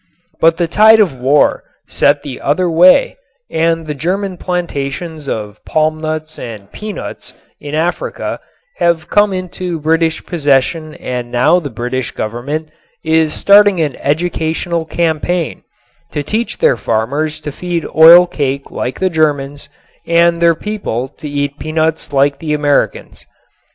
[0.39, 3.17] But the tide of war set the other way
[3.51, 8.39] and the German plantations of palmnuts and peanuts in Africa
[8.77, 12.69] have come into British possession and now the British Government
[13.05, 15.61] is starting an educational campaign
[16.13, 19.69] to teach their farmers to feed oil cake like the Germans
[20.07, 23.23] and their people to eat peanuts like the Americans.